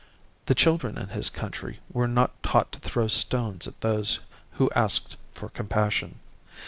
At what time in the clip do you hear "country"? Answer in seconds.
1.29-1.77